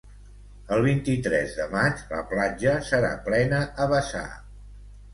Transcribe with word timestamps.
El 0.77 0.81
vint-i-tres 0.85 1.53
de 1.59 1.69
maig 1.75 2.03
la 2.15 2.23
platja 2.33 2.75
serà 2.91 3.15
plena 3.31 3.65
a 3.87 3.91
vessar. 3.97 4.29